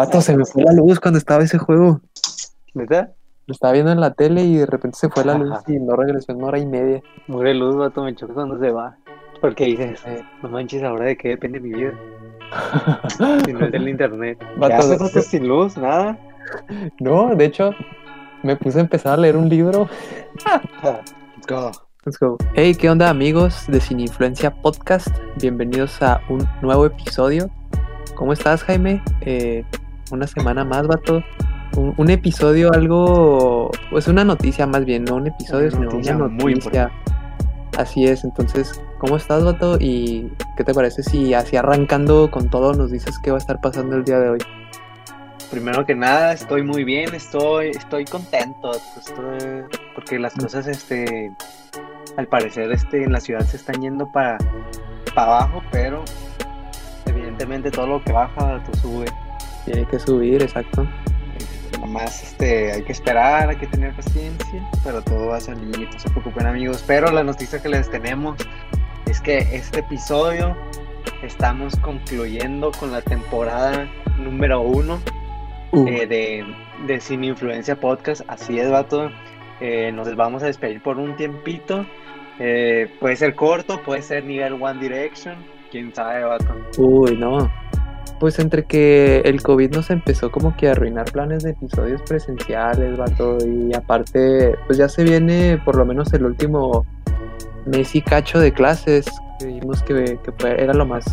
[0.00, 2.00] Pato, se me fue la luz cuando estaba ese juego.
[2.72, 3.12] ¿Verdad?
[3.46, 5.94] Lo estaba viendo en la tele y de repente se fue la luz y no
[5.94, 7.02] regresó en una hora y media.
[7.26, 8.96] Muere luz, vato, me choca cuando se va.
[9.42, 11.92] Porque dices, eh, no manches, ahora de qué depende mi vida.
[13.44, 14.38] si no es del internet.
[14.56, 15.76] Vato, ¿Qué haces, sin luz?
[15.76, 16.18] Nada.
[16.98, 17.72] No, de hecho,
[18.42, 19.86] me puse a empezar a leer un libro.
[20.82, 21.12] Let's
[21.46, 21.72] go.
[22.06, 22.38] Let's go.
[22.54, 25.08] Hey, ¿qué onda amigos de Sin Influencia Podcast?
[25.42, 27.50] Bienvenidos a un nuevo episodio.
[28.14, 29.02] ¿Cómo estás, Jaime?
[29.20, 29.62] Eh,
[30.12, 31.22] una semana más, vato.
[31.76, 33.70] Un, un, episodio algo...
[33.90, 36.90] Pues una noticia más bien, no un episodio, Una sino noticia una muy noticia.
[37.76, 39.78] Así es, entonces, ¿cómo estás, vato?
[39.80, 43.60] ¿Y qué te parece si así arrancando con todo nos dices qué va a estar
[43.60, 44.38] pasando el día de hoy?
[45.50, 49.64] Primero que nada, estoy muy bien, estoy, estoy contento, estoy,
[49.94, 51.32] porque las cosas, este,
[52.16, 54.38] al parecer, este, en la ciudad se están yendo para,
[55.14, 56.04] para abajo, pero
[57.06, 59.06] evidentemente todo lo que baja, tú sube.
[59.64, 60.86] Tiene que subir, exacto.
[61.72, 65.88] Nada más, este, hay que esperar, hay que tener paciencia, pero todo va a salir,
[65.90, 66.84] no se preocupen amigos.
[66.86, 68.36] Pero la noticia que les tenemos
[69.06, 70.56] es que este episodio
[71.22, 75.00] estamos concluyendo con la temporada número uno
[75.72, 76.44] Uh, eh, de,
[76.86, 78.22] de Sin Influencia Podcast.
[78.26, 79.10] Así es, vato.
[79.60, 81.86] Eh, nos vamos a despedir por un tiempito.
[82.38, 85.36] Eh, puede ser corto, puede ser nivel One Direction.
[85.70, 86.56] Quién sabe, vato.
[86.78, 87.50] Uy, no.
[88.20, 92.96] Pues entre que el COVID nos empezó como que a arruinar planes de episodios presenciales,
[92.98, 96.84] vato, y aparte, pues ya se viene por lo menos el último
[97.66, 99.06] mes y cacho de clases,
[99.38, 101.04] que vimos que, que fue- era lo más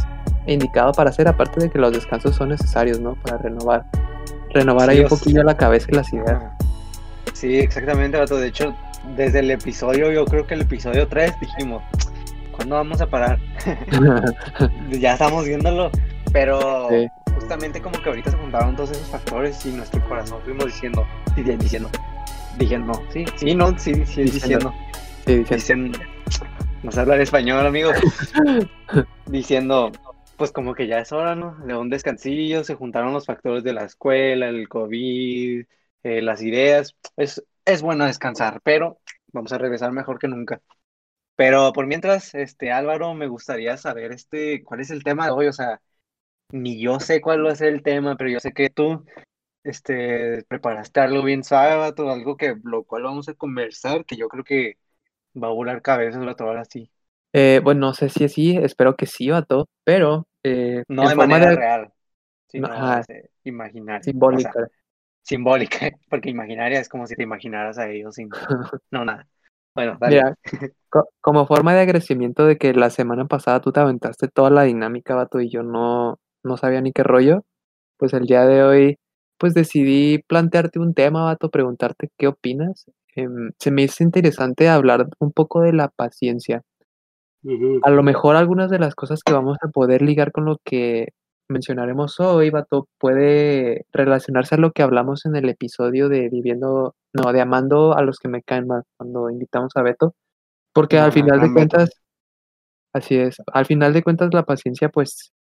[0.48, 3.16] indicado para hacer, aparte de que los descansos son necesarios, ¿no?
[3.24, 3.86] Para renovar,
[4.54, 6.44] renovar Sí, ahí un poquillo la cabeza y las ideas.
[7.34, 8.36] Sí, exactamente, vato.
[8.38, 8.74] De hecho,
[9.16, 11.84] desde el episodio, yo creo que el episodio 3 dijimos,
[12.54, 13.40] ¿cuándo vamos a parar?
[15.00, 15.90] ya estamos viéndolo,
[16.32, 17.12] pero Sí.
[17.34, 21.44] justamente como que ahorita se juntaron todos esos factores y nuestro corazón fuimos diciendo, sí,
[21.44, 21.96] diciendo,
[22.52, 24.32] diciendo, sí, sí, no, sí, sí, Diciendo.
[24.32, 24.80] diciendo,
[25.26, 26.00] Sí, dicen, diciendo,
[26.82, 28.02] no sé hablar español, amigo,
[29.26, 30.00] diciendo,
[30.36, 31.56] pues como que ya es hora, ¿no?
[31.66, 35.66] De un descansillo, se juntaron los factores de la escuela, el COVID,
[36.04, 40.62] eh, las ideas, es, es bueno descansar, pero vamos a regresar mejor que nunca.
[41.36, 45.48] Pero por mientras, este Álvaro, me gustaría saber este, cuál es el tema de hoy,
[45.48, 45.82] o sea,
[46.52, 49.06] ni yo sé cuál va a ser el tema, pero yo sé que tú,
[49.64, 54.44] este, preparaste algo bien vato, algo que, lo cual vamos a conversar, que yo creo
[54.46, 54.78] que
[55.42, 56.92] va a volar cabezas, vato, ahora sí.
[57.34, 61.16] Eh, bueno, no sé si es sí, espero que sí, vato, pero eh, No de
[61.16, 61.94] manera de real,
[62.48, 62.92] sino Ajá.
[62.92, 64.40] este, imaginaria, o simbólica.
[64.40, 64.62] sea,
[65.24, 65.80] simbólica,
[66.10, 68.32] porque imaginaria es como si te imaginaras a ellos sin,
[68.92, 69.28] no, nada.
[69.76, 70.22] Bueno, dale.
[70.22, 70.36] Mira,
[70.90, 74.64] co- como forma de agradecimiento de que la semana pasada tú te aventaste toda la
[74.64, 77.44] dinámica, vato, y yo no, no sabía ni qué rollo,
[77.98, 78.98] pues el día de hoy,
[79.38, 82.86] pues decidí plantearte un tema, vato, preguntarte qué opinas.
[83.16, 86.64] Em, se me hizo interesante hablar un poco de la paciencia.
[87.84, 91.10] A lo mejor algunas de las cosas que vamos a poder ligar con lo que
[91.50, 97.32] mencionaremos hoy, vato, puede relacionarse a lo que hablamos en el episodio de viviendo, no,
[97.32, 100.14] de amando a los que me caen mal, cuando invitamos a Beto,
[100.74, 101.54] porque al final de Beto.
[101.54, 101.90] cuentas,
[102.94, 105.32] así es, al final de cuentas la paciencia pues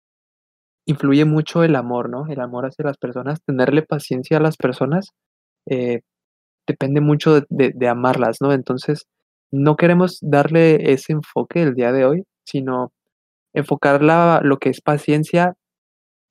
[0.87, 2.27] influye mucho el amor, ¿no?
[2.29, 5.11] El amor hacia las personas, tenerle paciencia a las personas
[5.67, 6.01] eh,
[6.67, 8.53] depende mucho de, amarlas, ¿no?
[8.53, 9.05] Entonces,
[9.51, 12.91] no queremos darle ese enfoque el día de hoy, sino
[13.53, 15.55] enfocar la- lo que es paciencia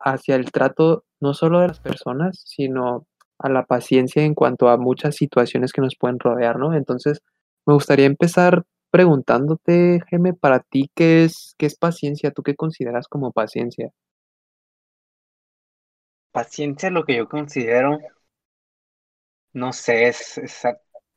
[0.00, 3.06] hacia el trato no solo de las personas, sino
[3.38, 6.74] a la paciencia en cuanto a muchas situaciones que nos pueden rodear, ¿no?
[6.74, 7.20] Entonces,
[7.66, 12.30] me gustaría empezar preguntándote, Geme, para ti, ¿qué es, qué es paciencia?
[12.32, 13.90] ¿Tú qué consideras como paciencia?
[16.36, 17.98] Paciencia, lo que yo considero,
[19.54, 20.62] no sé, es, es,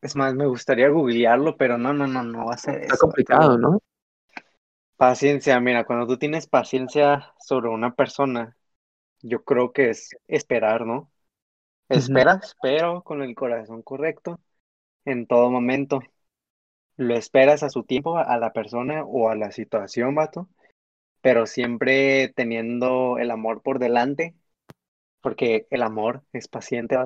[0.01, 3.07] es más, me gustaría googlearlo, pero no, no, no, no va a ser Está eso.
[3.07, 3.57] complicado.
[3.57, 3.79] ¿no?
[4.97, 8.57] Paciencia, mira, cuando tú tienes paciencia sobre una persona,
[9.21, 11.11] yo creo que es esperar, ¿no?
[11.89, 14.39] Esperas, pero con el corazón correcto
[15.05, 16.01] en todo momento.
[16.97, 20.49] Lo esperas a su tiempo, a la persona o a la situación, vato,
[21.21, 24.35] pero siempre teniendo el amor por delante,
[25.21, 26.97] porque el amor es paciente.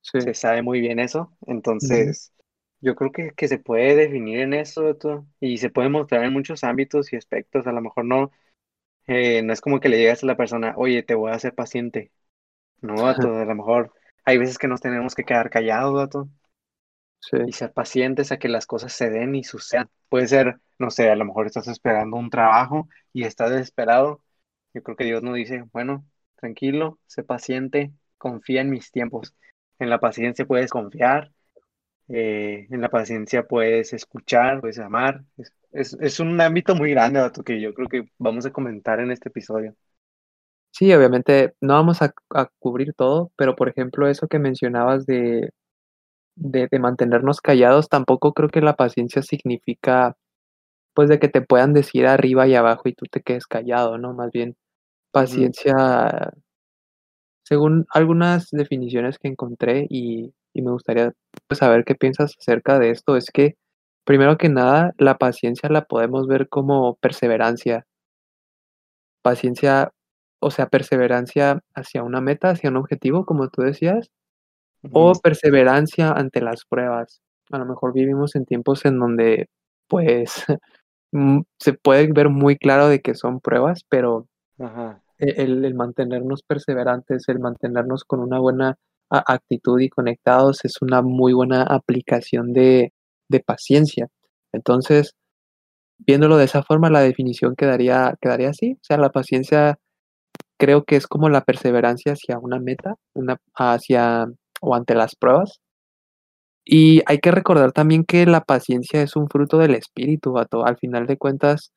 [0.00, 0.20] Sí.
[0.20, 1.36] Se sabe muy bien eso.
[1.46, 2.32] Entonces,
[2.80, 4.96] yo creo que, que se puede definir en eso,
[5.40, 7.66] y se puede mostrar en muchos ámbitos y aspectos.
[7.66, 8.30] A lo mejor no,
[9.06, 11.54] eh, no es como que le llegas a la persona, oye, te voy a hacer
[11.54, 12.12] paciente.
[12.80, 13.92] No, a lo mejor
[14.24, 16.10] hay veces que nos tenemos que quedar callados.
[17.20, 17.38] Sí.
[17.46, 19.90] y ser pacientes a que las cosas se den y sucedan.
[20.08, 24.22] Puede ser, no sé, a lo mejor estás esperando un trabajo y estás desesperado.
[24.74, 26.04] Yo creo que Dios nos dice, bueno,
[26.36, 29.34] tranquilo, sé paciente, confía en mis tiempos.
[29.78, 31.32] En la paciencia puedes confiar,
[32.08, 35.24] eh, en la paciencia puedes escuchar, puedes amar.
[35.72, 39.10] Es, es, un ámbito muy grande, vato, que yo creo que vamos a comentar en
[39.10, 39.74] este episodio.
[40.70, 45.50] Sí, obviamente no vamos a, a cubrir todo, pero por ejemplo, eso que mencionabas de,
[46.36, 50.16] de, de mantenernos callados, tampoco creo que la paciencia significa
[50.94, 54.14] pues de que te puedan decir arriba y abajo y tú te quedes callado, ¿no?
[54.14, 54.56] Más bien
[55.16, 56.30] Paciencia,
[57.42, 61.14] según algunas definiciones que encontré y, y me gustaría
[61.48, 63.54] pues, saber qué piensas acerca de esto, es que
[64.04, 67.86] primero que nada, la paciencia la podemos ver como perseverancia.
[69.22, 69.90] Paciencia,
[70.38, 74.10] o sea, perseverancia hacia una meta, hacia un objetivo, como tú decías,
[74.92, 77.22] o perseverancia ante las pruebas.
[77.50, 79.48] A lo mejor vivimos en tiempos en donde,
[79.88, 80.44] pues,
[81.12, 84.26] mm, se puede ver muy claro de que son pruebas, pero
[84.58, 88.76] Ajá, el el mantenernos perseverantes, el mantenernos con una buena
[89.10, 92.92] actitud y conectados es una muy buena aplicación de
[93.28, 94.08] de paciencia.
[94.52, 95.14] Entonces,
[95.98, 99.78] viéndolo de esa forma, la definición quedaría quedaría así, o sea, la paciencia
[100.58, 104.26] creo que es como la perseverancia hacia una meta, una hacia
[104.60, 105.60] o ante las pruebas.
[106.64, 110.66] Y hay que recordar también que la paciencia es un fruto del espíritu, vato.
[110.66, 111.72] Al final de cuentas,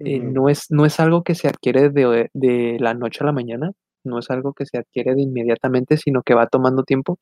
[0.00, 3.32] eh, no es no es algo que se adquiere de de la noche a la
[3.32, 3.72] mañana,
[4.04, 7.18] no es algo que se adquiere de inmediatamente, sino que va tomando tiempo.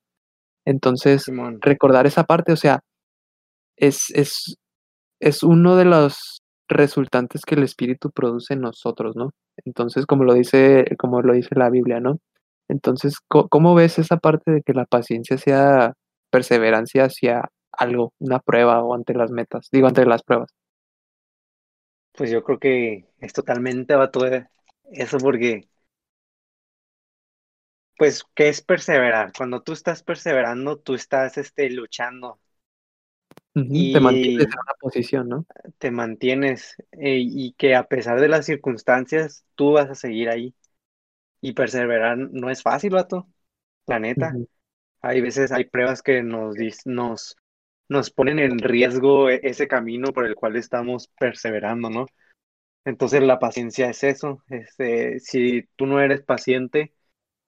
[0.67, 2.81] Entonces, Simón, recordar esa parte, o sea,
[3.77, 4.57] es es
[5.21, 9.31] es uno de los resultantes que el espíritu produce en nosotros, ¿no?
[9.65, 12.19] Entonces, como lo dice como lo dice la Biblia, ¿no?
[12.69, 15.95] Entonces, ¿có cómo ves esa parte de que la paciencia sea
[16.31, 19.69] perseverancia hacia algo, una prueba o ante las metas?
[19.73, 20.51] Digo, ante las pruebas.
[22.17, 24.25] Pues yo creo que es totalmente vato
[24.93, 25.69] eso porque,
[27.99, 29.33] pues, ¿qué es perseverar?
[29.37, 32.41] Cuando tú estás perseverando, tú estás, este, luchando
[33.57, 35.47] Ujú, te mantienes y en una posición, ¿no?
[35.79, 40.55] te mantienes, eh, y que a pesar de las circunstancias, tú vas a seguir ahí.
[41.43, 43.29] Y perseverar no es fácil, vato,
[43.87, 44.41] la neta.
[45.03, 47.37] Hay veces, hay pruebas que nos, nos,
[47.89, 52.07] nos ponen en riesgo e- ese camino por el cual estamos perseverando, ¿no?
[52.85, 54.43] Entonces la paciencia es eso.
[54.49, 56.95] Este, si tú no eres paciente,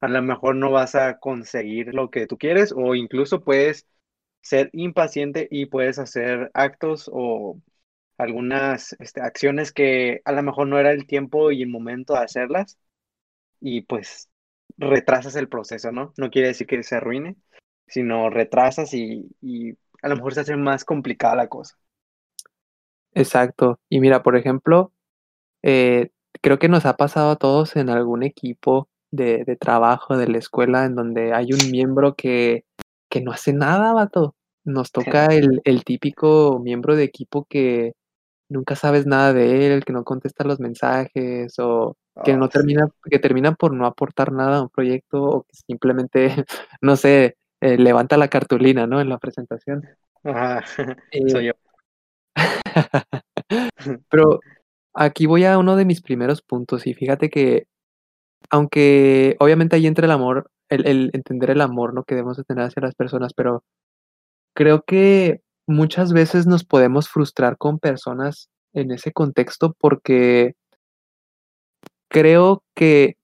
[0.01, 3.87] a lo mejor no vas a conseguir lo que tú quieres o incluso puedes
[4.43, 7.61] ser impaciente y puedes hacer actos o
[8.19, 12.21] algunas este, acciones que a lo mejor no era el tiempo y el momento de
[12.21, 12.79] hacerlas
[13.61, 14.31] y pues
[14.77, 16.13] retrasas el proceso, ¿no?
[16.17, 17.37] No quiere decir que se arruine,
[17.87, 21.77] sino retrasas y, y a lo mejor se hace más complicada la cosa.
[23.15, 23.81] Exacto.
[23.89, 24.93] Y mira, por ejemplo,
[25.63, 26.11] eh,
[26.43, 30.39] creo que nos ha pasado a todos en algún equipo de de trabajo, de la
[30.39, 32.65] escuela, en donde hay un miembro que
[33.11, 34.35] que no hace nada, vato.
[34.65, 37.95] Nos toca el el típico miembro de equipo que
[38.49, 42.89] nunca sabes nada de él, que no contesta los mensajes, o que Oh, no termina
[43.11, 46.29] que termina por no aportar nada a un proyecto, o que simplemente,
[46.81, 49.85] no sé, eh, levanta la cartulina, ¿no?, en la presentación.
[50.25, 50.65] Ajá.
[51.13, 51.53] Eh Soy yo.
[54.11, 54.41] Pero
[54.95, 57.67] aquí voy a uno de mis primeros puntos, y fíjate que,
[58.51, 62.45] aunque obviamente ahí entra el amor, el el entender el amor, ¿no?, que debemos de
[62.45, 63.65] tener hacia las personas, pero
[64.55, 70.55] creo que muchas veces nos podemos frustrar con personas en ese contexto, porque
[72.11, 73.17] creo que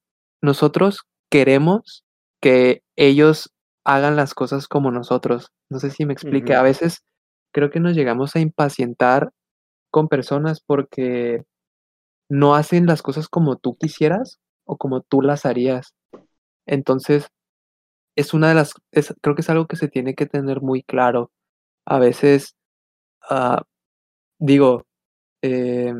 [0.42, 2.04] nosotros queremos
[2.40, 3.50] que ellos
[3.84, 5.52] hagan las cosas como nosotros.
[5.70, 6.54] No sé si me explique.
[6.54, 7.04] A veces
[7.52, 9.30] creo que nos llegamos a impacientar
[9.90, 11.44] con personas porque
[12.28, 15.94] no hacen las cosas como tú quisieras o como tú las harías.
[16.66, 17.28] Entonces,
[18.16, 20.82] es una de las es creo que es algo que se tiene que tener muy
[20.82, 21.30] claro.
[21.86, 22.56] A veces,
[23.30, 23.62] ah,
[24.38, 24.86] digo,
[25.42, 25.94] eh,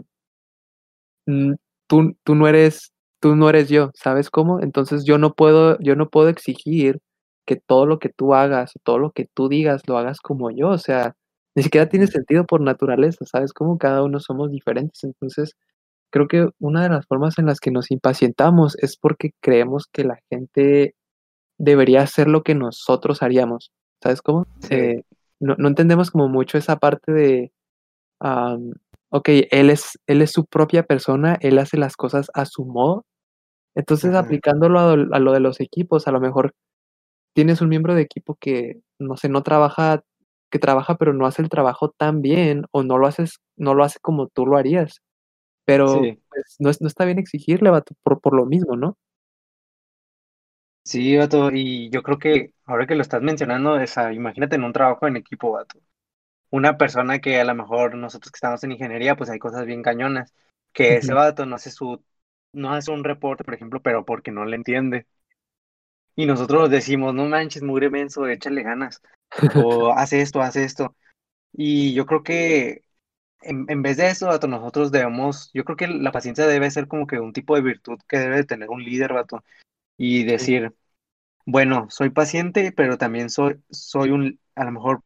[1.87, 4.61] tú tú no eres tú no eres yo, ¿sabes cómo?
[4.61, 7.01] Entonces, yo no puedo yo no puedo exigir
[7.47, 10.51] que todo lo que tú hagas, o todo lo que tú digas, lo hagas como
[10.51, 11.15] yo, o sea,
[11.57, 13.79] ni siquiera tiene sentido por naturaleza, ¿sabes cómo?
[13.79, 15.05] Cada uno somos diferentes.
[15.05, 15.55] Entonces,
[16.11, 20.05] Creo que una de las formas en las que nos impacientamos es porque creemos que
[20.05, 20.95] la gente
[21.59, 23.73] debería hacer lo que nosotros haríamos,
[24.03, 24.47] ¿sabes cómo?
[24.61, 24.75] Sí.
[24.75, 25.05] Eh,
[25.41, 27.53] no no entendemos como mucho esa parte de,
[28.21, 28.73] am,
[29.11, 33.05] okey, él es él es su propia persona, él hace las cosas a su modo.
[33.77, 36.55] Entonces, aplicándolo a a lo de los equipos, a lo mejor
[37.35, 40.05] tienes un miembro de equipo que, no sé, no trabaja
[40.51, 43.85] que trabaja, pero no hace el trabajo tan bien, o no lo haces no lo
[43.85, 45.03] hace como tú lo harías.
[45.67, 46.21] Pero, Sí.
[46.31, 48.97] pues, no es no está bien exigirle, vato, por por lo mismo, ¿no?
[50.83, 54.73] Sí, vato, y yo creo que ahora que lo estás mencionando, esa, imagínate en un
[54.75, 55.81] trabajo en equipo, vato.
[56.51, 59.83] Una persona que a lo mejor nosotros que estamos en ingeniería, pues hay cosas bien
[59.83, 60.35] cañonas,
[60.73, 62.05] que ese vato no hace su,
[62.53, 65.07] no hace un reporte, por ejemplo, pero porque no le entiende.
[66.17, 69.03] Y nosotros decimos, no manches, mugre menso, échale ganas.
[69.53, 70.97] O hace esto, hace esto.
[71.53, 72.83] Y yo creo que
[73.43, 76.89] en, en vez de eso, vato, nosotros debemos, yo creo que la paciencia debe ser
[76.89, 79.45] como que un tipo de virtud que debe de tener un líder, vato.
[79.99, 80.75] Y Sí, decir,
[81.47, 85.03] bueno, soy paciente, pero también soy, soy un, a lo mejor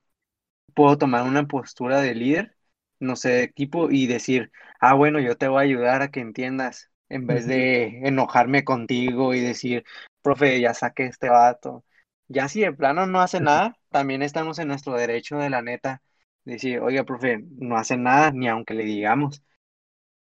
[0.75, 2.57] puedo tomar una postura de líder,
[3.01, 6.88] no sé, tipo, y decir, ah, bueno, yo te voy a ayudar a que entiendas,
[7.09, 9.85] en vez de enojarme contigo y decir,
[10.23, 11.85] profe, ya saqué este vato.
[12.29, 16.03] Ya si de plano no hace nada, también estamos en nuestro derecho de la neta,
[16.45, 19.43] decir, oiga, profe, no hace nada, ni aunque le digamos.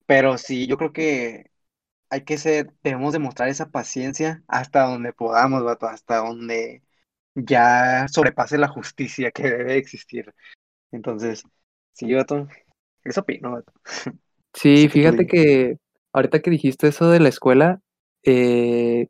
[0.07, 1.51] Pero sí, yo creo que
[2.11, 6.83] hay que ser, debemos demostrar esa paciencia hasta donde podamos, vato, hasta donde
[7.35, 10.35] ya sobrepase la justicia que debe existir.
[10.91, 11.45] Entonces,
[11.93, 12.49] sí, vato,
[13.05, 13.73] eso opino, vato.
[14.55, 15.79] Sí, fíjate que
[16.13, 17.81] ahorita que dijiste eso de la escuela,
[18.25, 19.09] eh,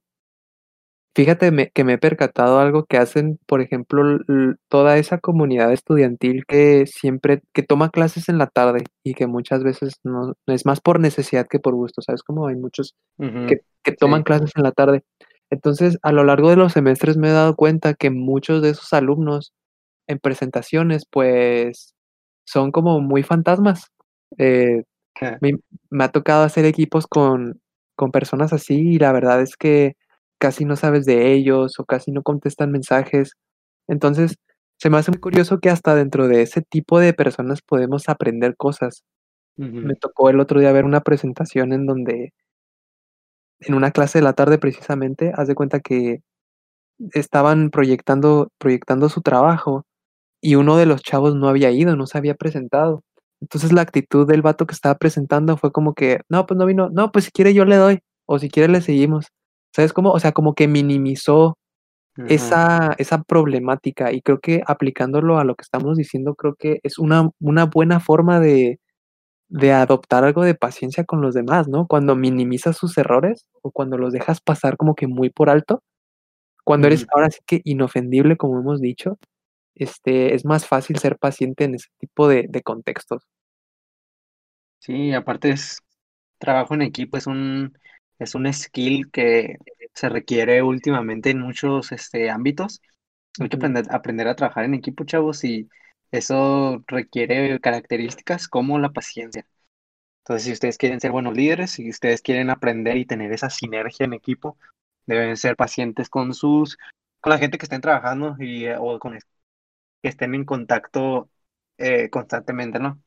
[1.15, 4.19] fíjate me- que me he percatado algo que hacen, por ejemplo,
[4.69, 9.63] toda esa comunidad estudiantil que siempre, que toma clases en la tarde y que muchas
[9.63, 12.23] veces no, es más por necesidad que por gusto, ¿sabes?
[12.23, 12.95] Como hay muchos
[13.47, 14.25] que, que toman Sí.
[14.25, 15.03] clases en la tarde.
[15.51, 18.93] Entonces, a lo largo de los semestres me he dado cuenta que muchos de esos
[18.95, 19.53] alumnos
[20.09, 21.95] en presentaciones, pues,
[22.47, 23.89] son como muy fantasmas.
[24.39, 24.85] Eh,
[25.41, 25.53] me
[25.91, 27.61] me ha tocado hacer equipos con
[27.97, 29.95] con personas así, y la verdad es que
[30.39, 33.35] casi no sabes de ellos, o casi no contestan mensajes.
[33.89, 34.37] Entonces,
[34.79, 38.57] se me hace muy curioso que hasta dentro de ese tipo de personas podemos aprender
[38.57, 39.05] cosas.
[39.83, 42.33] Me tocó el otro día ver una presentación en donde
[43.61, 46.21] en una clase de la tarde, precisamente, haz de cuenta que
[47.15, 49.85] estaban proyectando proyectando su trabajo,
[50.43, 53.03] y uno de los chavos no había ido, no se había presentado.
[53.43, 56.91] Entonces, la actitud del vato que estaba presentando fue como que: "No, pues no vino.
[56.93, 59.29] No, pues si quiere yo le doy, o si quiere le seguimos".
[59.77, 60.13] ¿Sabes cómo?
[60.13, 61.59] O sea, como que minimizó
[62.27, 66.99] esa esa problemática, y creo que aplicándolo a lo que estamos diciendo, creo que es
[66.99, 68.81] una una buena forma de
[69.51, 71.87] de adoptar algo de paciencia con los demás, ¿no?
[71.89, 75.83] Cuando minimizas sus errores, o cuando los dejas pasar como que muy por alto,
[76.65, 79.19] cuando eres ahora sí que inofendible, como hemos dicho,
[79.75, 83.25] este, es más fácil ser paciente en ese tipo de de contextos.
[84.79, 85.81] Sí, aparte es
[86.39, 87.79] trabajo en equipo, es un,
[88.19, 89.59] es un skill que
[89.95, 92.81] se requiere últimamente en muchos este, ámbitos.
[93.41, 95.69] Hay que aprender, aprender a trabajar en equipo, chavos, y
[96.11, 99.47] eso requiere características como la paciencia.
[100.25, 104.07] Entonces, si ustedes quieren ser buenos líderes, si ustedes quieren aprender y tener esa sinergia
[104.07, 104.59] en equipo,
[105.07, 106.79] deben ser pacientes con sus,
[107.21, 109.17] con la gente que estén trabajando y, eh, o con
[110.03, 111.31] que estén en contacto
[111.79, 113.03] eh, constantemente, ¿no?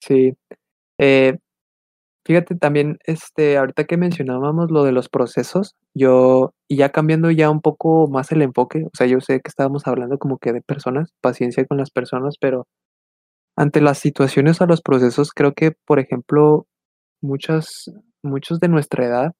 [0.00, 0.34] Sí,
[0.98, 1.38] eh,
[2.24, 7.50] fíjate también, este, ahorita que mencionábamos lo de los procesos, yo y ya cambiando ya
[7.50, 10.62] un poco más el enfoque, o sea, yo sé que estábamos hablando como que de
[10.62, 12.66] personas, paciencia con las personas, pero
[13.56, 16.66] ante las situaciones o los procesos, creo que, por ejemplo,
[17.22, 17.90] muchas
[18.22, 19.32] muchos de nuestra edad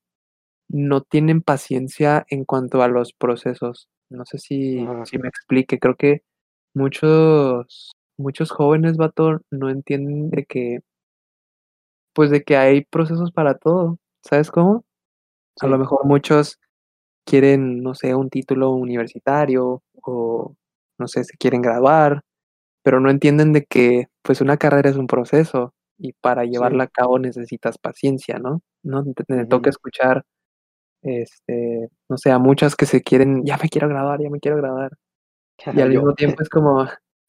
[0.68, 3.88] no tienen paciencia en cuanto a los procesos.
[4.10, 6.22] No sé si si me explique, creo que
[6.78, 10.80] muchos muchos jóvenes, vato, no entienden de que
[12.16, 14.84] Pues, de que hay procesos para todo, ¿sabes cómo?
[15.60, 16.58] A lo mejor muchos
[17.26, 20.54] quieren, no sé, un título universitario o,
[20.98, 22.22] no sé, se quieren graduar,
[22.84, 26.88] pero no entienden de que, pues, una carrera es un proceso y para llevarla sí.
[26.88, 28.62] a cabo necesitas paciencia, ¿no?
[28.84, 30.24] No te toca escuchar,
[31.02, 34.58] este, no sé, a muchas que se quieren: "Ya me quiero graduar, ya me quiero
[34.58, 34.92] graduar",
[35.66, 36.80] y al mismo tiempo es como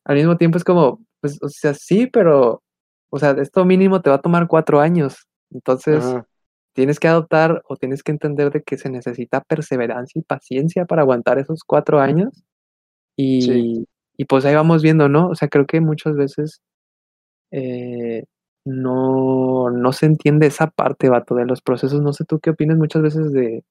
[0.06, 2.64] al mismo tiempo es como, pues, o sea, sí, pero,
[3.12, 5.28] o sea, esto mínimo te va a tomar 4 años.
[5.52, 6.26] Entonces Ajá,
[6.74, 11.02] Tienes que adoptar o tienes que entender de que se necesita perseverancia y paciencia para
[11.02, 12.30] aguantar esos 4 años,
[13.18, 13.84] sí.
[13.86, 15.30] y y pues ahí vamos viendo, ¿no?
[15.30, 16.62] O sea, creo que muchas veces,
[17.52, 18.26] eh,
[18.66, 22.02] no no se entiende esa parte, vato, de los procesos.
[22.02, 23.64] No sé tú qué opinas muchas veces de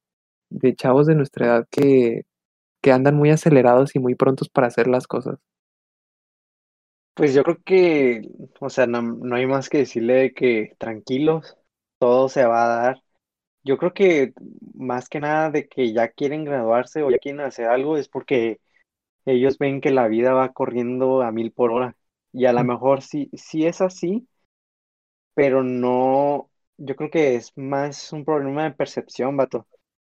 [0.51, 2.25] de chavos de nuestra edad que
[2.83, 5.39] que andan muy acelerados y muy prontos para hacer las cosas.
[7.15, 8.23] Pues yo creo que,
[8.61, 11.57] o sea, no, no hay más que decirle de que tranquilos,
[11.99, 13.03] todo se va a dar.
[13.65, 14.33] Yo creo que
[14.75, 18.61] más que nada de que ya quieren graduarse o ya quieren hacer algo es porque
[19.27, 21.97] ellos ven que la vida va corriendo a mil por hora.
[22.33, 24.29] Y a lo Mm, mejor sí, sí es así,
[25.35, 29.67] pero no, yo creo que es más un problema de percepción, vato.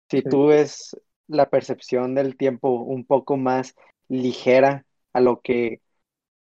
[0.09, 0.95] Si sí, tú ves
[1.29, 3.75] la percepción del tiempo un poco más
[4.09, 5.81] ligera a lo que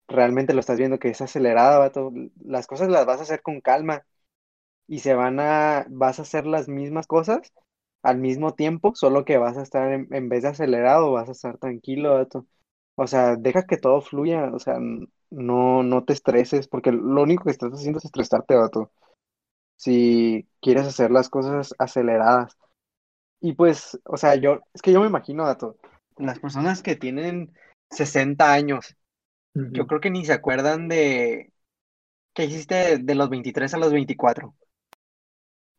[0.08, 2.12] realmente lo estás viendo que es acelerada, vato.
[2.44, 4.04] Las cosas las vas a hacer con calma
[4.86, 7.52] y se van a, vas a hacer las mismas cosas
[8.02, 11.58] al mismo tiempo, solo que vas a estar en, vez de acelerado, vas a estar
[11.58, 12.46] tranquilo, vato.
[12.96, 14.78] O sea, deja que todo fluya, o sea,
[15.30, 18.92] no, no te estreses, porque lo único que estás haciendo es estresarte, vato.
[19.76, 22.56] Si quieres hacer las cosas aceleradas.
[23.44, 25.76] Y pues, o sea, yo, es que yo me imagino, vato,
[26.16, 27.52] las personas que tienen
[27.90, 28.96] 60 años,
[29.52, 31.52] yo creo que ni se acuerdan de
[32.32, 34.54] qué hiciste de los 23 a los 24.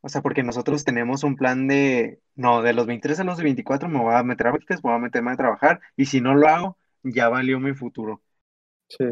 [0.02, 3.90] O sea, porque nosotros tenemos un plan de, no, de los 23 a los 24
[3.90, 6.48] me voy a meter a me voy a meterme a trabajar, y si no lo
[6.48, 8.22] hago, ya valió mi futuro.
[8.90, 9.06] Sí,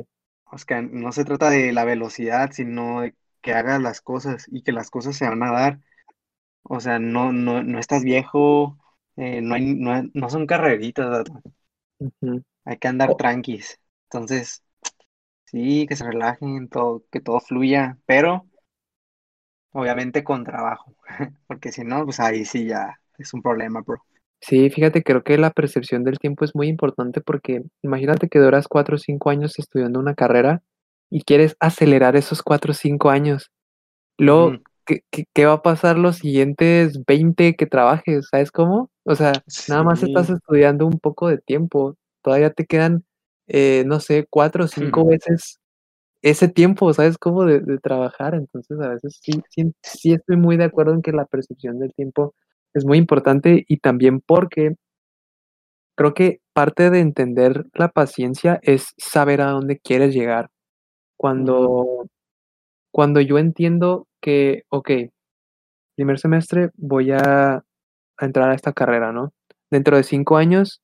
[0.46, 4.62] O sea, no se trata de la velocidad, sino de que hagas las cosas y
[4.62, 5.80] que las cosas se van a dar.
[6.64, 8.78] O sea, no, no, no estás viejo,
[9.18, 11.26] eh, no hay, no, hay- no son carreritas,
[12.66, 13.80] hay que andar O- tranquis.
[14.06, 14.64] Entonces,
[15.46, 18.48] sí, que se relajen, todo, que todo fluya, pero
[19.72, 20.96] obviamente con trabajo,
[21.48, 24.02] porque si no, pues ahí sí ya es un problema, bro.
[24.42, 28.68] Sí, fíjate, creo que la percepción del tiempo es muy importante porque imagínate que duras
[28.68, 30.62] 4 o 5 años estudiando una carrera
[31.10, 33.52] y quieres acelerar esos 4 o 5 años.
[34.18, 34.58] Luego.
[34.86, 38.28] ¿Qué, qué, qué va a pasar los siguientes 20 que trabajes?
[38.30, 38.90] ¿Sabes cómo?
[39.04, 39.34] O sea,
[39.68, 41.96] nada más estás estudiando un poco de tiempo.
[42.22, 43.04] Todavía te quedan,
[43.48, 45.60] eh, no sé, 4 o 5 veces
[46.22, 47.46] ese tiempo, ¿sabes cómo?
[47.46, 48.36] De, de trabajar.
[48.36, 51.94] Entonces, a veces sí, sí, sí estoy muy de acuerdo en que la percepción del
[51.94, 52.36] tiempo
[52.74, 54.76] es muy importante y también porque
[55.96, 60.50] creo que parte de entender la paciencia es saber a dónde quieres llegar.
[61.18, 62.08] Cuando,
[62.92, 64.90] cuando yo entiendo que, ok,
[65.96, 67.64] primer semestre voy a,
[68.20, 69.34] entrar a esta carrera, ¿no?
[69.70, 70.82] Dentro de cinco años,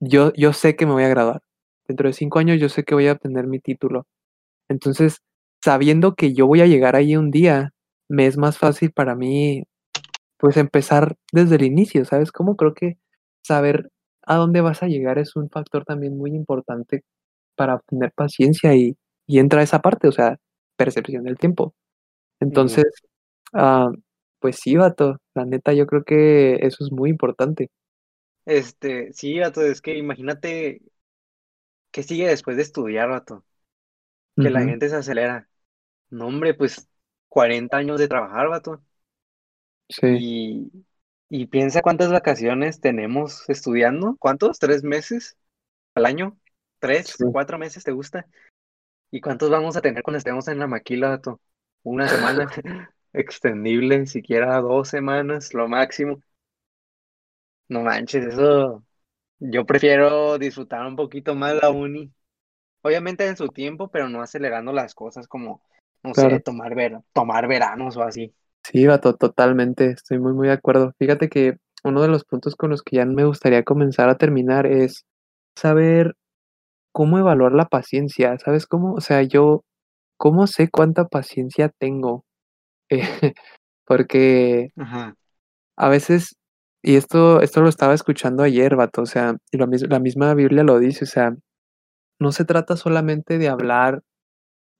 [0.00, 1.42] yo, yo sé que me voy a graduar.
[1.86, 4.06] Dentro de cinco años, yo sé que voy a obtener mi título.
[4.68, 5.18] Entonces,
[5.64, 7.72] sabiendo que yo voy a llegar ahí un día,
[8.08, 9.64] me es más fácil para mí,
[10.38, 12.56] pues, empezar desde el inicio, ¿sabes cómo?
[12.56, 12.98] Creo que
[13.42, 13.90] saber
[14.22, 17.04] a dónde vas a llegar es un factor también muy importante
[17.56, 20.38] para tener paciencia y, y entra esa parte, o sea,
[20.76, 21.74] percepción del tiempo.
[22.40, 22.86] Entonces,
[23.54, 23.90] ah,
[24.40, 27.70] pues sí, vato, la neta, yo creo que eso es muy importante.
[28.44, 30.80] Este, sí, vato, es que imagínate
[31.90, 33.44] qué sigue después de estudiar, vato,
[34.40, 35.48] que la gente se acelera.
[36.10, 36.88] No, hombre, pues
[37.28, 38.84] 40 años de trabajar, vato.
[39.88, 40.70] sí, Y,
[41.28, 44.16] y piensa cuántas vacaciones tenemos estudiando.
[44.18, 44.58] ¿Cuántos?
[44.58, 45.36] ¿Tres meses
[45.94, 46.38] al año?
[46.80, 47.18] ¿Tres?
[47.18, 47.24] sí.
[47.30, 48.26] ¿Cuatro meses te gusta?
[49.10, 51.40] ¿Y cuántos vamos a tener cuando estemos en la maquila, vato?
[51.86, 52.50] ¿Una semana?
[53.12, 56.20] Extendible, siquiera dos semanas, lo máximo.
[57.68, 58.82] No manches, eso.
[59.38, 62.10] Yo prefiero disfrutar un poquito más la uni.
[62.82, 65.62] Obviamente en su tiempo, pero no acelerando las cosas como,
[66.02, 68.34] no sé, tomar ver, tomar veranos o así.
[68.64, 70.92] Sí, vato, totalmente, estoy muy, muy de acuerdo.
[70.98, 74.66] Fíjate que uno de los puntos con los que ya me gustaría comenzar a terminar
[74.66, 75.04] es
[75.54, 76.16] saber
[76.90, 78.94] cómo evaluar la paciencia, ¿sabes cómo?
[78.94, 79.64] O sea, yo,
[80.16, 82.24] ¿cómo sé cuánta paciencia tengo?
[82.90, 83.34] Eh,
[83.86, 85.16] porque Ajá,
[85.76, 86.36] a veces,
[86.82, 90.78] y esto, esto lo estaba escuchando ayer, vato, o sea, y la misma Biblia lo
[90.78, 91.34] dice, o sea,
[92.20, 94.02] no se trata solamente de hablar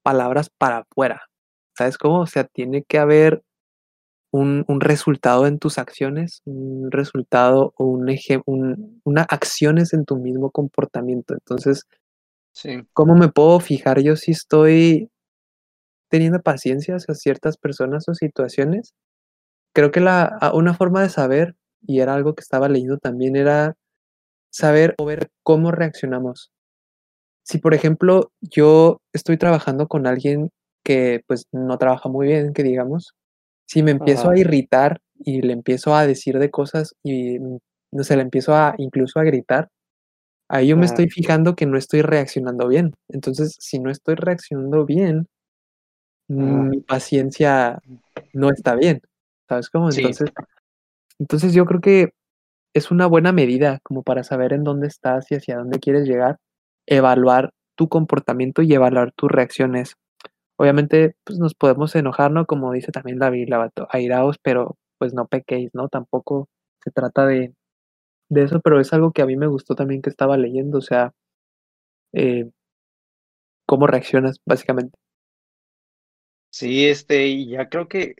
[0.04, 1.22] palabras para afuera,
[1.76, 2.20] ¿sabes cómo?
[2.20, 3.42] O sea, tiene que haber
[4.32, 10.04] un, un resultado en tus acciones, un resultado o un eje, un, una acciones en
[10.04, 11.34] tu mismo comportamiento.
[11.34, 11.84] Entonces,
[12.52, 15.10] sí, ¿cómo me puedo fijar yo si estoy
[16.08, 18.94] teniendo paciencia hacia ciertas personas o situaciones?
[19.74, 23.74] Creo que la, una forma de saber, y era algo que estaba leyendo también, era
[24.50, 26.50] saber o ver cómo reaccionamos.
[27.44, 30.50] Si, por ejemplo, yo estoy trabajando con alguien
[30.84, 33.14] que pues no trabaja muy bien, que digamos,
[33.66, 37.38] si me empiezo a irritar y le empiezo a decir de cosas y,
[37.92, 39.68] no sé, le empiezo a incluso a gritar,
[40.48, 42.94] ahí yo me estoy fijando que no estoy reaccionando bien.
[43.08, 45.26] Entonces, si no estoy reaccionando bien.
[46.28, 47.80] Mi paciencia
[48.32, 49.00] no está bien,
[49.48, 49.90] ¿sabes cómo?
[49.92, 50.32] Sí, Entonces
[51.18, 52.12] entonces yo creo que
[52.74, 56.38] es una buena medida como para saber en dónde estás y hacia dónde quieres llegar,
[56.86, 59.94] evaluar tu comportamiento y evaluar tus reacciones.
[60.58, 62.46] Obviamente, pues, nos podemos enojar, ¿no?
[62.46, 65.88] Como dice también vato, airaos, pero, pues, no pequéis, ¿no?
[65.88, 66.48] Tampoco
[66.82, 67.54] se trata de
[68.28, 70.82] de eso, pero es algo que a mí me gustó también que estaba leyendo, o
[70.82, 71.12] sea,
[72.12, 72.50] eh,
[73.66, 74.98] cómo reaccionas, básicamente.
[76.56, 78.16] Sí, este, y ya creo que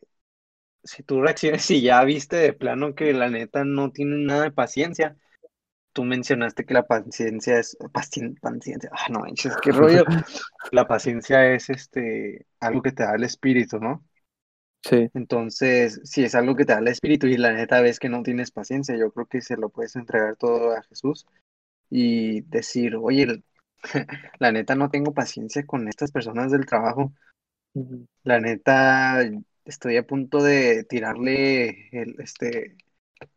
[0.84, 4.52] si tú reacciones, si ya viste de plano que la neta no tiene nada de
[4.52, 5.16] paciencia,
[5.92, 8.90] tú mencionaste que la paciencia es paciencia, paciencia.
[8.92, 10.04] Ah, no manches, qué rollo.
[10.72, 14.04] La paciencia es este algo que te da el espíritu, ¿no?
[14.82, 15.08] Sí.
[15.14, 18.22] Entonces, si es algo que te da el espíritu y la neta ves que no
[18.22, 21.24] tienes paciencia, yo creo que se lo puedes entregar todo a Jesús
[21.88, 23.42] y decir, oye,
[24.38, 27.12] la neta no tengo paciencia con estas personas del trabajo.
[28.22, 29.22] La neta,
[29.64, 32.76] estoy a punto de tirarle el, este,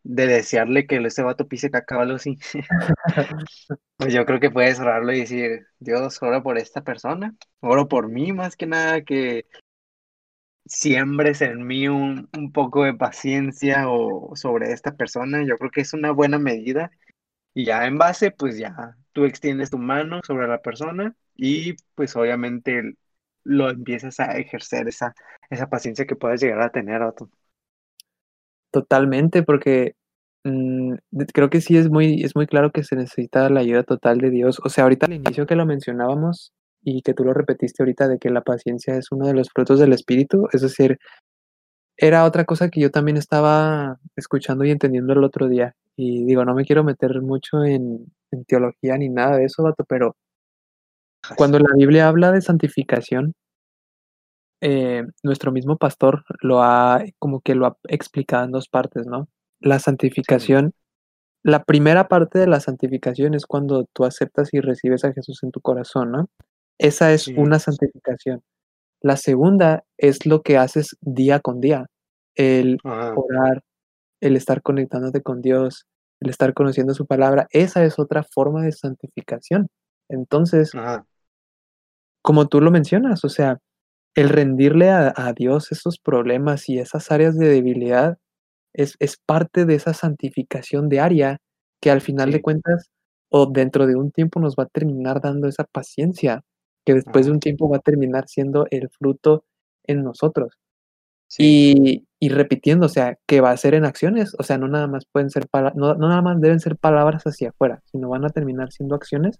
[0.03, 2.37] de desearle que ese vato pise caca o algo así.
[3.97, 8.09] pues yo creo que puedes orarlo y decir, Dios, ora por esta persona, oro por
[8.09, 9.45] mí más que nada, que
[10.65, 15.43] siembres en mí un, un poco de paciencia o sobre esta persona.
[15.45, 16.91] Yo creo que es una buena medida.
[17.53, 22.15] Y ya en base, pues ya tú extiendes tu mano sobre la persona y pues
[22.15, 22.95] obviamente
[23.49, 25.13] lo empiezas a ejercer esa,
[25.49, 27.01] esa paciencia que puedes llegar a tener.
[27.01, 27.29] Otto.
[28.71, 29.95] Totalmente, porque
[30.43, 30.93] mm,
[31.33, 34.29] creo que sí es muy, es muy claro que se necesita la ayuda total de
[34.29, 34.61] Dios.
[34.63, 38.19] O sea, ahorita al inicio que lo mencionábamos y que tú lo repetiste ahorita de
[38.19, 40.99] que la paciencia es uno de los frutos del Espíritu, es decir,
[41.97, 45.75] era otra cosa que yo también estaba escuchando y entendiendo el otro día.
[45.97, 49.83] Y digo, no me quiero meter mucho en, en teología ni nada de eso, vato,
[49.85, 50.15] pero
[51.35, 53.33] cuando la Biblia habla de santificación,
[54.61, 59.29] eh, nuestro mismo pastor lo ha como que lo ha explicado en dos partes, ¿no?
[59.59, 60.73] La santificación,
[61.43, 65.51] la primera parte de la santificación es cuando tú aceptas y recibes a Jesús en
[65.51, 66.29] tu corazón, ¿no?
[66.77, 68.41] Esa es una santificación.
[69.01, 71.85] La segunda es lo que haces día con día,
[72.35, 73.61] el orar,
[74.21, 75.85] el estar conectándote con Dios,
[76.19, 77.47] el estar conociendo su palabra.
[77.51, 79.69] Esa es otra forma de santificación.
[80.09, 80.71] Entonces,
[82.21, 83.59] como tú lo mencionas, o sea,
[84.15, 88.17] el rendirle a, Dios esos problemas y esas áreas de debilidad
[88.73, 91.39] es, es, parte de esa santificación diaria
[91.81, 92.89] que al final de cuentas
[93.29, 96.43] o dentro de un tiempo nos va a terminar dando esa paciencia
[96.85, 99.45] que después de un tiempo va a terminar siendo el fruto
[99.85, 100.53] en nosotros.
[101.37, 104.87] Y, y, repitiendo, o sea, que va a ser en acciones, o sea, no nada
[104.87, 108.29] más pueden ser no, no nada más deben ser palabras hacia afuera, sino van a
[108.29, 109.39] terminar siendo acciones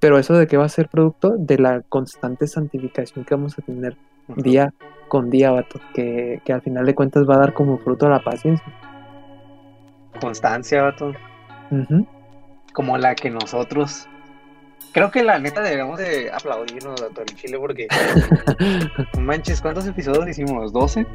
[0.00, 3.62] pero eso de que va a ser producto de la constante santificación que vamos a
[3.62, 3.96] tener
[4.28, 4.72] día
[5.08, 8.22] con día, vato, que, que, al final de cuentas va a dar como fruto la
[8.22, 8.66] paciencia.
[10.20, 11.12] Constancia, vato.
[12.72, 14.08] Como la que nosotros.
[14.92, 17.88] Creo que la neta deberíamos de aplaudirnos, vato, en Chile, porque.
[19.20, 20.72] manches, ¿cuántos episodios hicimos?
[20.72, 21.06] ¿12?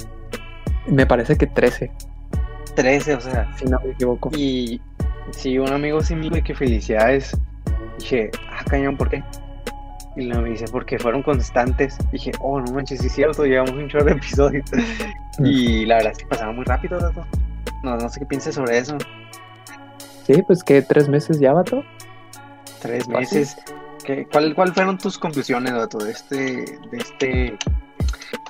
[0.86, 1.90] Me parece que 13.
[2.76, 3.54] 13, o sea.
[3.56, 4.30] Si no me equivoco.
[4.36, 4.80] Y
[5.30, 7.36] sí, un amigo sí me dijo que felicidades
[8.00, 9.22] Dije, ah, cañón, ¿por qué?
[10.16, 11.98] Y me dice, porque fueron constantes.
[12.10, 14.64] Dije, oh, no manches, sí es cierto, llevamos un chorro de episodios.
[15.38, 17.24] y la verdad es que pasaba muy rápido, Dato.
[17.82, 18.96] No, no sé qué pienses sobre eso.
[20.26, 21.84] Sí, pues que tres meses ya, Vato.
[22.80, 23.56] Tres meses.
[24.04, 26.36] ¿Qué, cuál, ¿Cuál fueron tus conclusiones, Dato, de este,
[26.90, 27.58] de este,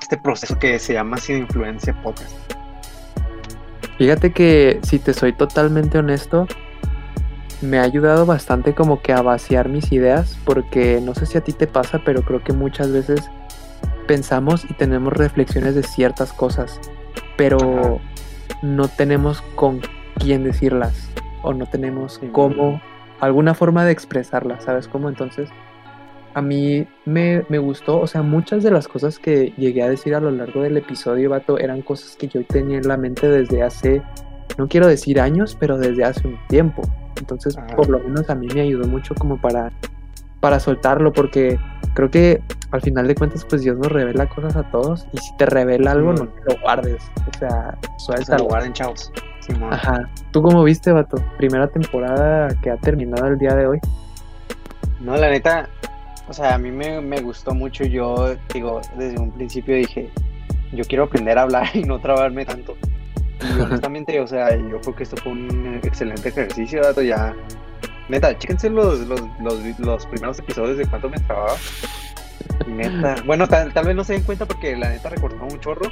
[0.00, 2.32] este proceso que se llama Sin Influencia Podcast?
[3.98, 6.46] Fíjate que, si te soy totalmente honesto,
[7.62, 11.42] me ha ayudado bastante como que a vaciar mis ideas, porque no sé si a
[11.42, 13.30] ti te pasa, pero creo que muchas veces
[14.06, 16.80] pensamos y tenemos reflexiones de ciertas cosas,
[17.36, 18.00] pero
[18.62, 19.80] no tenemos con
[20.18, 21.10] quién decirlas
[21.42, 22.80] o no tenemos cómo,
[23.20, 25.08] alguna forma de expresarlas, ¿sabes cómo?
[25.08, 25.48] Entonces,
[26.34, 30.14] a mí me, me, gustó, o sea, muchas de las cosas que llegué a decir
[30.14, 33.62] a lo largo del episodio, vato, eran cosas que yo tenía en la mente desde
[33.62, 34.02] hace,
[34.58, 36.82] no quiero decir años, pero desde hace un tiempo.
[37.16, 39.72] Entonces, por lo menos a mí me ayudó mucho como para,
[40.40, 41.58] para soltarlo, porque
[41.94, 45.36] creo que al final de cuentas, pues Dios nos revela cosas a todos, y si
[45.36, 47.02] te revela algo, no te lo guardes.
[47.34, 48.38] O sea, suelta.
[48.38, 49.12] lo guarden, chavos.
[49.70, 50.08] Ajá.
[50.30, 51.16] ¿Tú cómo viste, vato?
[51.36, 53.80] Primera temporada que ha terminado el día de hoy.
[55.00, 55.68] No, la neta,
[56.28, 57.84] o sea, a mí me, me gustó mucho.
[57.84, 60.10] Yo, digo, desde un principio dije,
[60.72, 62.76] yo quiero aprender a hablar y no trabarme tanto.
[63.42, 67.34] Y honestamente, o sea, yo creo que esto fue un excelente ejercicio, dato ya.
[68.08, 71.54] Neta, chéquense los, los, los, los primeros episodios de cuánto me trababa.
[72.66, 75.90] Y neta, bueno, tal, vez no se den cuenta porque la neta recortó un chorro.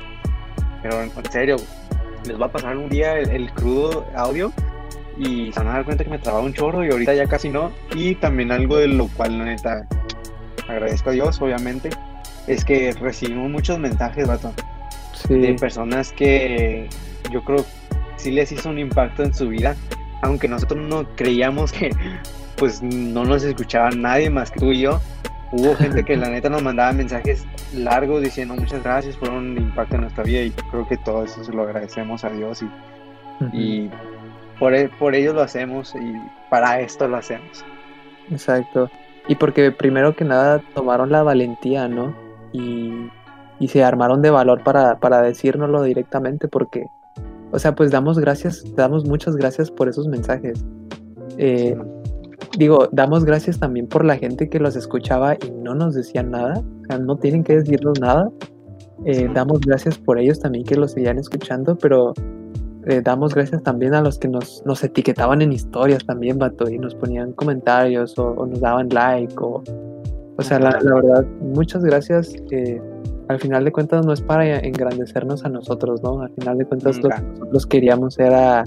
[0.83, 1.57] Pero en, serio,
[2.27, 4.53] les va a pasar un día el, crudo audio
[5.17, 7.49] y se van a dar cuenta que me trababa un chorro y ahorita ya casi
[7.49, 7.73] no.
[7.95, 9.87] Y también algo de lo cual, la neta,
[10.69, 11.91] agradezco a Dios, obviamente,
[12.47, 14.53] es que recibimos muchos mensajes, vato.
[15.29, 16.89] De personas que
[17.31, 17.65] yo creo
[18.17, 19.77] sí les hizo un impacto en su vida,
[20.23, 21.91] aunque nosotros no creíamos que
[22.57, 25.01] pues no nos escuchaba nadie más que tú y yo,
[25.51, 29.95] Hubo gente que la neta nos mandaba mensajes largos diciendo muchas gracias, por un impacto
[29.95, 33.91] en nuestra vida y creo que todo eso se lo agradecemos a Dios y, y
[34.59, 36.15] por, e, por ellos lo hacemos y
[36.51, 37.65] para esto lo hacemos.
[38.31, 38.91] Exacto.
[39.27, 42.15] Y porque primero que nada tomaron la valentía, ¿no?
[42.53, 43.11] Y,
[43.59, 46.87] y se armaron de valor para, para decírnoslo directamente porque,
[47.51, 50.65] o sea, pues damos gracias, damos muchas gracias por esos mensajes.
[51.39, 51.77] Eh,
[52.59, 56.61] digo, damos gracias también por la gente que los escuchaba y no nos decían nada,
[56.83, 58.31] o sea, no tienen que decirnos nada.
[59.05, 62.13] Eh, damos gracias por ellos también que los seguían escuchando, pero
[62.87, 66.79] eh, damos gracias también a los que nos, nos etiquetaban en historias también, vato, y
[66.79, 69.63] nos ponían comentarios o, nos daban like, o,
[70.37, 72.35] o sea, la, verdad, muchas gracias.
[73.29, 76.23] Al final de cuentas no es para engrandecernos a nosotros, ¿no?
[76.23, 78.65] Al final de cuentas lo que nosotros queríamos era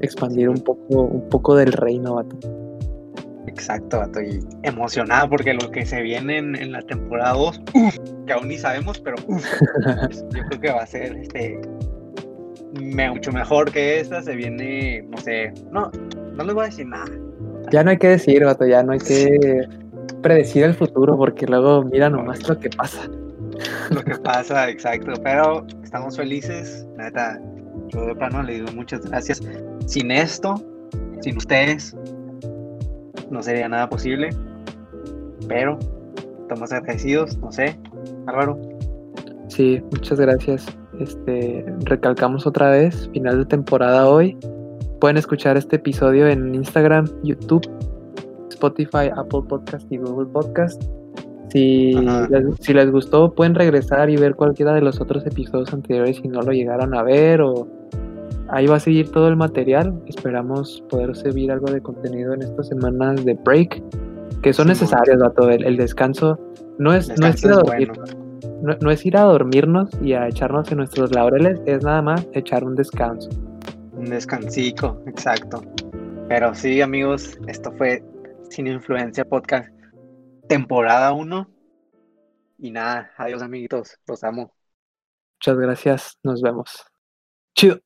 [0.00, 2.36] expandir un poco, un poco del reino, vato.
[3.46, 7.62] Exacto, estoy emocionado porque lo que se viene en, la temporada 2,
[8.26, 11.60] que aún ni sabemos, pero yo creo que va a ser este
[13.10, 14.22] mucho mejor que esta.
[14.22, 15.90] Se viene, no sé, no,
[16.36, 17.10] no les voy a decir nada.
[17.70, 19.66] Ya no hay que decir, vato, ya no hay que
[20.20, 23.08] predecir el futuro porque luego mira nomás lo que pasa.
[23.90, 27.40] Lo que pasa, exacto, pero estamos felices, neta.
[27.88, 29.42] Yo de plano le digo muchas gracias.
[29.86, 30.54] Sin esto,
[31.20, 31.96] sin ustedes,
[33.30, 34.30] no sería nada posible.
[35.48, 35.78] Pero
[36.42, 37.78] estamos agradecidos, no sé,
[38.26, 38.60] Álvaro.
[39.48, 40.66] Sí, muchas gracias.
[41.00, 44.36] Este, recalcamos otra vez, final de temporada hoy.
[45.00, 47.68] Pueden escuchar este episodio en Instagram, YouTube,
[48.50, 50.82] Spotify, Apple Podcast y Google Podcast.
[51.54, 56.16] Si les, si les gustó, pueden regresar y ver cualquiera de los otros episodios anteriores
[56.16, 57.68] si no lo llegaron a ver o
[58.48, 59.94] ahí va a seguir todo el material.
[60.06, 63.82] Esperamos poder servir algo de contenido en estas semanas de break,
[64.42, 66.38] que son necesarias, todo El, descanso
[66.78, 67.92] no es, no es ir a dormir,
[68.62, 72.64] no, es ir a dormirnos y a echarnos en nuestros laureles, es nada más echar
[72.64, 73.30] un descanso.
[73.96, 75.62] Un descansico, exacto.
[76.28, 78.02] Pero sí, amigos, esto fue
[78.50, 79.68] Sin Influencia Podcast,
[80.48, 81.50] temporada 1.
[82.58, 84.54] Y nada, adiós amiguitos, los amo.
[85.38, 86.86] Muchas gracias, nos vemos.
[87.54, 87.80] Chido.